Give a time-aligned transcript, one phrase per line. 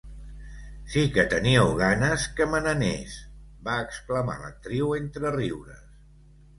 [0.93, 3.21] “Sí que teníeu ganes que me n’anés”,
[3.71, 5.89] va exclamar l’actriu entre riures.